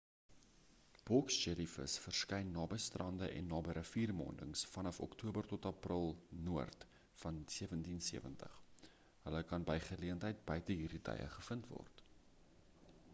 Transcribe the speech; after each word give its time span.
boks 1.07 1.35
jellievis 1.41 1.97
verskyn 2.05 2.47
naby 2.55 2.79
strande 2.85 3.27
en 3.41 3.51
naby 3.55 3.75
riviermondings 3.79 4.63
vanaf 4.71 5.01
oktober 5.07 5.51
tot 5.53 5.69
april 5.71 6.09
noord 6.49 6.87
van 7.25 7.39
1770 7.59 8.57
hulle 9.29 9.43
kan 9.53 9.69
by 9.71 9.77
geleentheid 9.93 10.45
buite 10.51 10.81
hierdie 10.83 11.05
tye 11.13 11.31
gevind 11.39 11.71
word 11.79 12.05